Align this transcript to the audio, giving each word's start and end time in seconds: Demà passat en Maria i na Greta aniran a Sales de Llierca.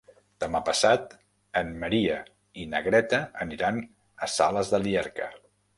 Demà 0.43 0.61
passat 0.69 1.13
en 1.61 1.69
Maria 1.85 2.17
i 2.63 2.67
na 2.73 2.83
Greta 2.91 3.23
aniran 3.47 3.83
a 4.29 4.35
Sales 4.39 4.75
de 4.75 4.83
Llierca. 4.89 5.35